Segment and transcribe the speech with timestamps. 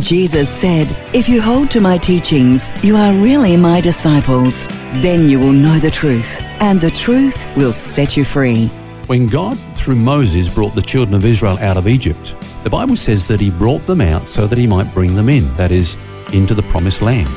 [0.00, 4.66] Jesus said, If you hold to my teachings, you are really my disciples.
[5.02, 8.66] Then you will know the truth, and the truth will set you free.
[9.06, 13.28] When God, through Moses, brought the children of Israel out of Egypt, the Bible says
[13.28, 15.96] that he brought them out so that he might bring them in, that is,
[16.32, 17.28] into the promised land.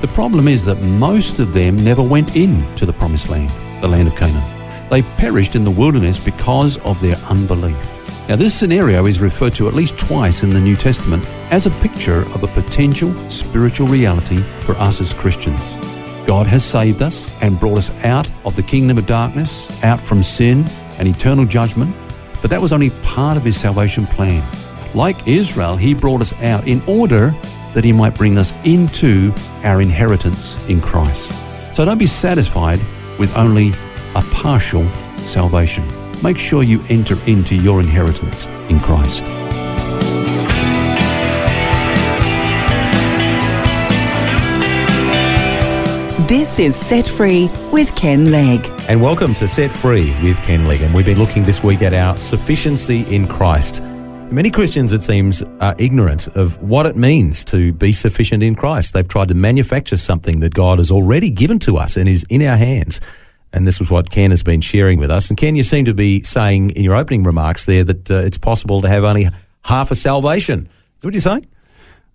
[0.00, 3.50] The problem is that most of them never went in to the promised land,
[3.82, 4.88] the land of Canaan.
[4.90, 8.03] They perished in the wilderness because of their unbelief.
[8.26, 11.70] Now, this scenario is referred to at least twice in the New Testament as a
[11.70, 15.74] picture of a potential spiritual reality for us as Christians.
[16.26, 20.22] God has saved us and brought us out of the kingdom of darkness, out from
[20.22, 21.94] sin and eternal judgment,
[22.40, 24.42] but that was only part of his salvation plan.
[24.94, 27.36] Like Israel, he brought us out in order
[27.74, 29.34] that he might bring us into
[29.64, 31.34] our inheritance in Christ.
[31.74, 32.80] So don't be satisfied
[33.18, 33.74] with only
[34.14, 35.86] a partial salvation
[36.24, 39.22] make sure you enter into your inheritance in Christ.
[46.26, 48.64] This is Set Free with Ken Legg.
[48.88, 50.80] And welcome to Set Free with Ken Legg.
[50.80, 53.82] And we've been looking this week at our sufficiency in Christ.
[53.82, 58.94] Many Christians, it seems, are ignorant of what it means to be sufficient in Christ.
[58.94, 62.40] They've tried to manufacture something that God has already given to us and is in
[62.40, 63.02] our hands.
[63.54, 65.28] And this was what Ken has been sharing with us.
[65.28, 68.36] And Ken, you seem to be saying in your opening remarks there that uh, it's
[68.36, 69.28] possible to have only
[69.64, 70.66] half a salvation.
[70.66, 71.46] Is that what you're saying?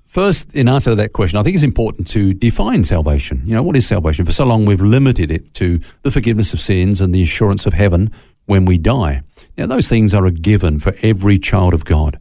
[0.06, 3.42] First, in answer to that question, I think it's important to define salvation.
[3.46, 4.26] You know, what is salvation?
[4.26, 7.72] For so long, we've limited it to the forgiveness of sins and the assurance of
[7.72, 8.12] heaven
[8.46, 9.22] when we die.
[9.58, 12.20] Now, those things are a given for every child of God.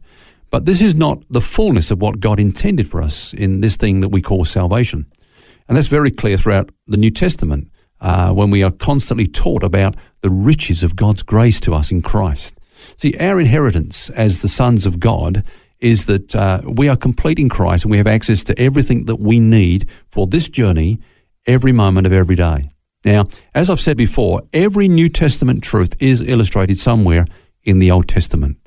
[0.49, 3.99] But this is not the fullness of what God intended for us in this thing
[3.99, 5.07] that we call salvation.
[5.67, 7.69] And that's very clear throughout the New Testament
[8.01, 12.01] uh, when we are constantly taught about the riches of God's grace to us in
[12.01, 12.57] Christ.
[12.97, 15.43] See, our inheritance as the sons of God
[15.79, 19.17] is that uh, we are complete in Christ and we have access to everything that
[19.17, 20.99] we need for this journey
[21.45, 22.69] every moment of every day.
[23.05, 27.25] Now, as I've said before, every New Testament truth is illustrated somewhere
[27.63, 28.57] in the Old Testament.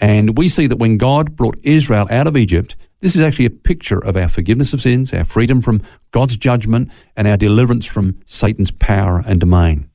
[0.00, 3.50] And we see that when God brought Israel out of Egypt, this is actually a
[3.50, 8.20] picture of our forgiveness of sins, our freedom from God's judgment, and our deliverance from
[8.26, 9.90] Satan's power and domain.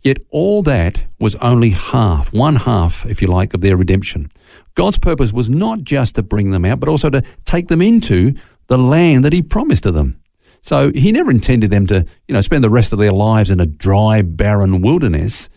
[0.00, 4.30] Yet all that was only half, one half, if you like, of their redemption.
[4.74, 8.34] God's purpose was not just to bring them out, but also to take them into
[8.68, 10.20] the land that He promised to them.
[10.62, 13.60] So He never intended them to, you know, spend the rest of their lives in
[13.60, 15.48] a dry, barren wilderness.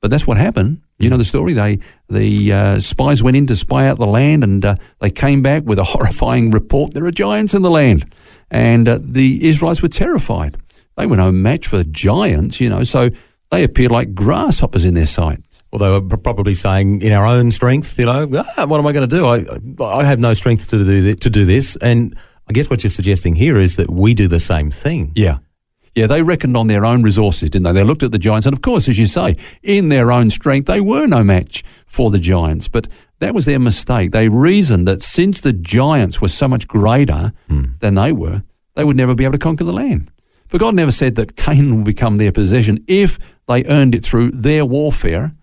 [0.00, 0.82] But that's what happened.
[1.04, 1.52] You know the story.
[1.52, 1.78] They
[2.08, 5.64] the uh, spies went in to spy out the land, and uh, they came back
[5.64, 6.94] with a horrifying report.
[6.94, 8.12] There are giants in the land,
[8.50, 10.56] and uh, the Israelites were terrified.
[10.96, 12.84] They were no match for giants, you know.
[12.84, 13.10] So
[13.50, 15.40] they appeared like grasshoppers in their sight.
[15.70, 18.92] Well, they were probably saying, in our own strength, you know, ah, what am I
[18.92, 19.26] going to do?
[19.26, 19.44] I
[19.84, 22.16] I have no strength to do to do this, and
[22.48, 25.12] I guess what you're suggesting here is that we do the same thing.
[25.14, 25.38] Yeah.
[25.94, 27.72] Yeah, they reckoned on their own resources, didn't they?
[27.72, 30.66] They looked at the giants, and of course, as you say, in their own strength,
[30.66, 32.66] they were no match for the giants.
[32.66, 32.88] But
[33.20, 34.10] that was their mistake.
[34.10, 37.78] They reasoned that since the giants were so much greater mm.
[37.78, 38.42] than they were,
[38.74, 40.10] they would never be able to conquer the land.
[40.50, 44.32] But God never said that Canaan would become their possession if they earned it through
[44.32, 45.34] their warfare.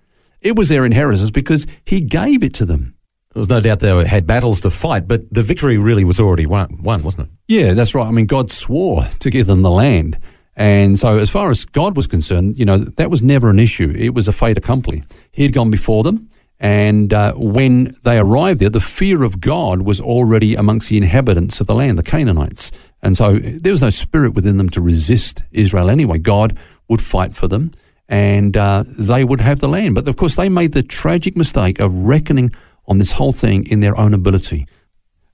[0.42, 2.96] It was their inheritance because He gave it to them.
[3.34, 6.46] There was no doubt they had battles to fight, but the victory really was already
[6.46, 7.34] won, won wasn't it?
[7.48, 8.06] Yeah, that's right.
[8.06, 10.20] I mean, God swore to give them the land.
[10.56, 13.94] And so, as far as God was concerned, you know, that was never an issue.
[13.98, 15.04] It was a fait accompli.
[15.32, 16.30] He had gone before them.
[16.60, 21.60] And uh, when they arrived there, the fear of God was already amongst the inhabitants
[21.60, 22.72] of the land, the Canaanites.
[23.02, 26.20] And so there was no spirit within them to resist Israel anyway.
[26.20, 26.56] God
[26.88, 27.72] would fight for them
[28.12, 29.96] and uh, they would have the land.
[29.96, 32.54] But of course, they made the tragic mistake of reckoning
[32.86, 34.68] on this whole thing in their own ability.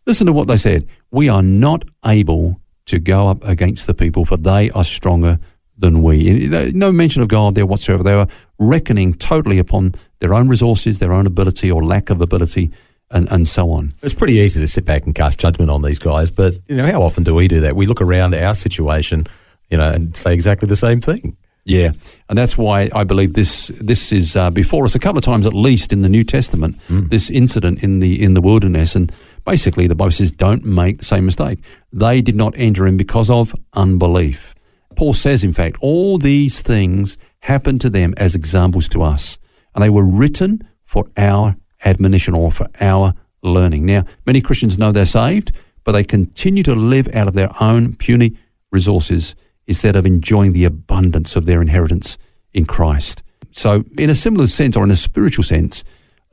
[0.05, 4.25] Listen to what they said We are not able to go up against the people,
[4.25, 5.39] for they are stronger
[5.77, 6.47] than we.
[6.73, 8.03] No mention of God there whatsoever.
[8.03, 12.71] They were reckoning totally upon their own resources, their own ability or lack of ability,
[13.11, 13.93] and, and so on.
[14.01, 16.91] It's pretty easy to sit back and cast judgment on these guys, but you know
[16.91, 17.75] how often do we do that?
[17.75, 19.27] We look around our situation,
[19.69, 21.37] you know, and say exactly the same thing.
[21.63, 21.91] Yeah,
[22.29, 25.45] and that's why I believe this this is uh, before us a couple of times
[25.45, 26.77] at least in the New Testament.
[26.87, 27.09] Mm.
[27.09, 29.11] This incident in the in the wilderness, and
[29.47, 31.59] basically, the Bible says, don't make the same mistake.
[31.93, 34.53] They did not enter in because of unbelief.
[34.97, 39.37] Paul says, in fact, all these things happened to them as examples to us,
[39.73, 41.55] and they were written for our
[41.85, 43.85] admonition or for our learning.
[43.85, 45.53] Now, many Christians know they're saved,
[45.85, 48.37] but they continue to live out of their own puny
[48.71, 49.33] resources
[49.65, 52.17] instead of enjoying the abundance of their inheritance
[52.53, 53.23] in Christ.
[53.51, 55.85] So, in a similar sense or in a spiritual sense,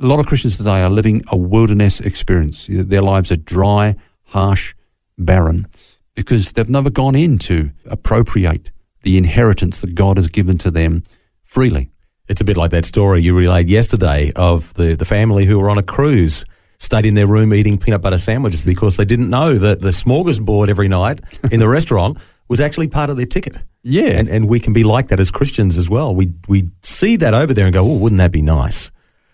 [0.04, 2.68] a lot of Christians today are living a wilderness experience.
[2.68, 4.74] Their lives are dry, harsh,
[5.16, 5.66] barren,
[6.14, 8.70] because they've never gone in to appropriate
[9.02, 11.04] the inheritance that God has given to them
[11.42, 11.90] freely.
[12.28, 15.70] It's a bit like that story you relayed yesterday of the, the family who were
[15.70, 16.44] on a cruise,
[16.78, 20.68] stayed in their room eating peanut butter sandwiches because they didn't know that the smorgasbord
[20.68, 23.56] every night in the restaurant was actually part of their ticket.
[23.82, 24.18] Yeah.
[24.18, 26.14] And, and we can be like that as Christians as well.
[26.14, 28.90] We, we see that over there and go, oh, wouldn't that be nice?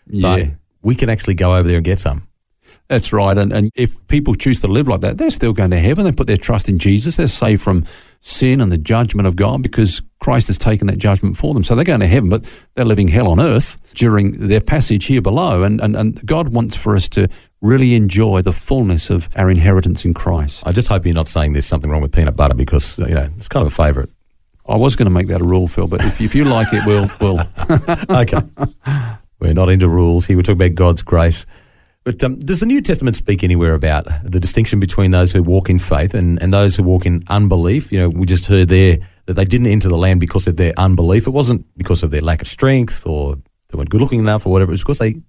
[0.06, 0.37] Yeah.
[0.37, 2.27] But we can actually go over there and get some.
[2.91, 3.38] That's right.
[3.38, 6.05] And, and if people choose to live like that, they're still going to heaven.
[6.05, 7.17] They put their trust in Jesus.
[7.17, 7.87] They're saved from
[8.21, 11.62] sin and the judgment of God because Christ has taken that judgment for them.
[11.62, 12.44] So they're going to heaven, but
[12.75, 15.62] they're living hell on earth during their passage here below.
[15.62, 17.29] And, and, and God wants for us to
[17.61, 20.67] really enjoy the fullness of our inheritance in Christ.
[20.67, 23.15] I just hope you're not saying there's something wrong with peanut butter because, uh, you
[23.15, 24.09] know, it's kind of a favourite.
[24.69, 26.85] I was going to make that a rule, Phil, but if, if you like it,
[26.85, 27.09] we'll.
[27.21, 27.47] we'll.
[28.21, 29.17] okay.
[29.40, 30.37] We're not into rules here.
[30.37, 31.46] We're talking about God's grace.
[32.04, 35.69] But um, does the New Testament speak anywhere about the distinction between those who walk
[35.69, 37.92] in faith and, and those who walk in unbelief?
[37.92, 40.72] You know, we just heard there that they didn't enter the land because of their
[40.78, 41.26] unbelief.
[41.26, 43.37] It wasn't because of their lack of strength or
[43.69, 44.70] they weren't good looking enough or whatever.
[44.70, 45.20] It was because they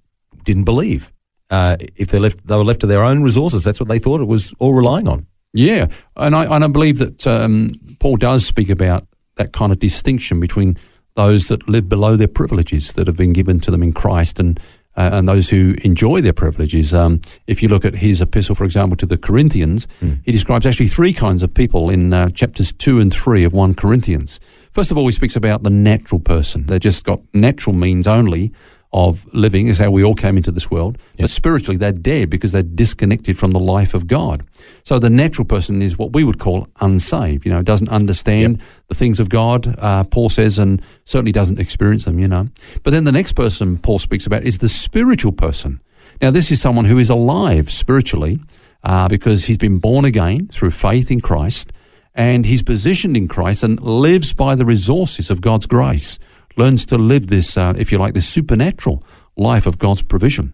[0.43, 1.11] didn't believe.
[1.49, 3.63] Uh, if they left, they were left to their own resources.
[3.63, 5.27] That's what they thought it was all relying on.
[5.53, 9.05] Yeah, and I and I believe that um, Paul does speak about
[9.35, 10.77] that kind of distinction between
[11.15, 14.59] those that live below their privileges that have been given to them in Christ and
[14.97, 16.93] uh, and those who enjoy their privileges.
[16.93, 20.19] Um, if you look at his epistle, for example, to the Corinthians, mm.
[20.25, 23.75] he describes actually three kinds of people in uh, chapters 2 and 3 of 1
[23.75, 24.39] Corinthians.
[24.71, 26.65] First of all, he speaks about the natural person.
[26.65, 28.51] They've just got natural means only
[28.93, 30.97] of living is how we all came into this world.
[31.11, 31.19] Yep.
[31.19, 34.43] But spiritually, they're dead because they're disconnected from the life of God.
[34.83, 37.45] So the natural person is what we would call unsaved.
[37.45, 38.67] You know, doesn't understand yep.
[38.89, 39.75] the things of God.
[39.79, 42.19] Uh, Paul says, and certainly doesn't experience them.
[42.19, 42.47] You know.
[42.83, 45.81] But then the next person Paul speaks about is the spiritual person.
[46.21, 48.39] Now, this is someone who is alive spiritually
[48.83, 51.71] uh, because he's been born again through faith in Christ,
[52.13, 56.19] and he's positioned in Christ and lives by the resources of God's grace
[56.61, 59.03] learns to live this, uh, if you like, this supernatural
[59.35, 60.53] life of God's provision.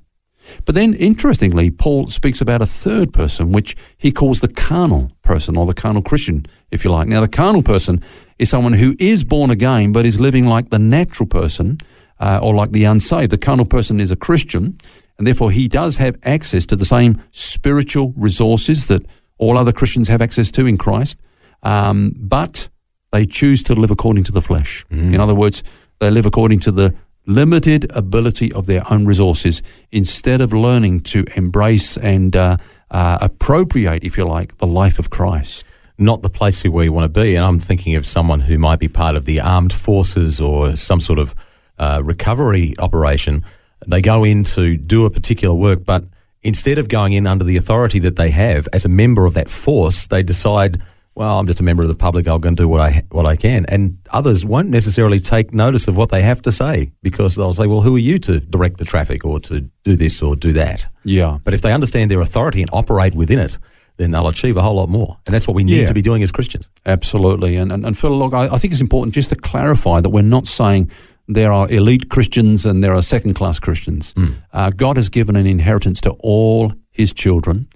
[0.65, 5.57] But then, interestingly, Paul speaks about a third person, which he calls the carnal person
[5.57, 7.07] or the carnal Christian, if you like.
[7.07, 8.01] Now, the carnal person
[8.39, 11.77] is someone who is born again but is living like the natural person
[12.19, 13.31] uh, or like the unsaved.
[13.31, 14.77] The carnal person is a Christian,
[15.17, 19.05] and therefore he does have access to the same spiritual resources that
[19.37, 21.17] all other Christians have access to in Christ,
[21.63, 22.69] um, but
[23.11, 24.85] they choose to live according to the flesh.
[24.91, 25.13] Mm.
[25.13, 25.63] In other words,
[25.99, 26.95] they live according to the
[27.25, 29.61] limited ability of their own resources
[29.91, 32.57] instead of learning to embrace and uh,
[32.89, 35.65] uh, appropriate, if you like, the life of Christ.
[35.97, 37.35] Not the place where you want to be.
[37.35, 40.99] And I'm thinking of someone who might be part of the armed forces or some
[40.99, 41.35] sort of
[41.77, 43.43] uh, recovery operation.
[43.85, 46.05] They go in to do a particular work, but
[46.43, 49.49] instead of going in under the authority that they have as a member of that
[49.49, 50.81] force, they decide
[51.17, 52.27] well, I'm just a member of the public.
[52.27, 55.87] I'm going to do what I what I can, and others won't necessarily take notice
[55.87, 58.77] of what they have to say because they'll say, "Well, who are you to direct
[58.77, 61.39] the traffic or to do this or do that?" Yeah.
[61.43, 63.57] But if they understand their authority and operate within it,
[63.97, 65.85] then they'll achieve a whole lot more, and that's what we need yeah.
[65.87, 66.69] to be doing as Christians.
[66.85, 70.09] Absolutely, and and, and Phil, look, I, I think it's important just to clarify that
[70.09, 70.91] we're not saying
[71.27, 74.13] there are elite Christians and there are second class Christians.
[74.13, 74.35] Mm.
[74.53, 77.67] Uh, God has given an inheritance to all His children,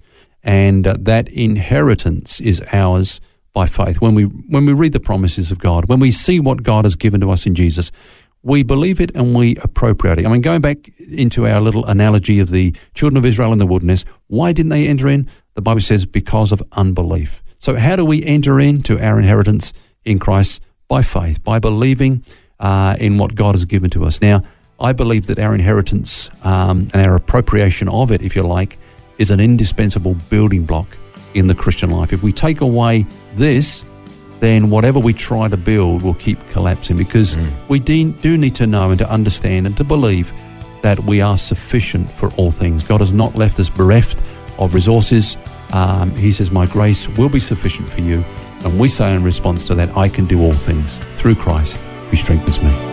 [0.44, 3.20] and uh, that inheritance is ours
[3.52, 4.00] by faith.
[4.00, 6.96] When we when we read the promises of God, when we see what God has
[6.96, 7.92] given to us in Jesus,
[8.42, 10.26] we believe it and we appropriate it.
[10.26, 13.66] I mean, going back into our little analogy of the children of Israel in the
[13.66, 15.28] wilderness, why didn't they enter in?
[15.54, 17.42] The Bible says because of unbelief.
[17.58, 19.72] So, how do we enter into our inheritance
[20.04, 20.60] in Christ?
[20.88, 22.22] By faith, by believing
[22.60, 24.20] uh, in what God has given to us.
[24.20, 24.42] Now,
[24.78, 28.76] I believe that our inheritance um, and our appropriation of it, if you like,
[29.16, 30.98] is an indispensable building block
[31.34, 32.12] in the Christian life.
[32.12, 33.84] If we take away this,
[34.40, 37.68] then whatever we try to build will keep collapsing because mm.
[37.68, 40.32] we de- do need to know and to understand and to believe
[40.82, 42.82] that we are sufficient for all things.
[42.82, 44.22] God has not left us bereft
[44.58, 45.38] of resources.
[45.72, 48.24] Um, he says, My grace will be sufficient for you.
[48.64, 51.78] And we say in response to that, I can do all things through Christ
[52.10, 52.91] who strengthens me.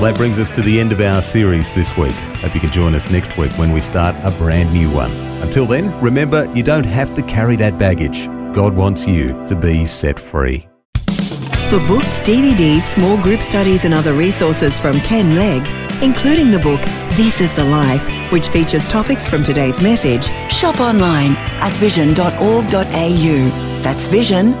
[0.00, 2.14] Well, that brings us to the end of our series this week.
[2.40, 5.10] Hope you can join us next week when we start a brand new one.
[5.42, 8.24] Until then, remember you don't have to carry that baggage.
[8.54, 10.66] God wants you to be set free.
[11.04, 15.68] For books, DVDs, small group studies, and other resources from Ken Legg,
[16.02, 16.80] including the book
[17.18, 22.70] This is the Life, which features topics from today's message, shop online at vision.org.au.
[23.82, 24.60] That's vision.org.au.